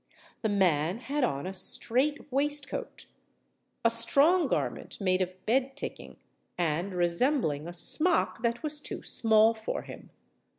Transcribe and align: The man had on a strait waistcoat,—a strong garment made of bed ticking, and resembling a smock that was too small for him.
The 0.41 0.49
man 0.49 0.97
had 0.97 1.23
on 1.23 1.45
a 1.45 1.53
strait 1.53 2.31
waistcoat,—a 2.31 3.89
strong 3.91 4.47
garment 4.47 4.99
made 4.99 5.21
of 5.21 5.45
bed 5.45 5.75
ticking, 5.77 6.17
and 6.57 6.95
resembling 6.95 7.67
a 7.67 7.73
smock 7.73 8.41
that 8.41 8.63
was 8.63 8.79
too 8.79 9.03
small 9.03 9.53
for 9.53 9.83
him. 9.83 10.09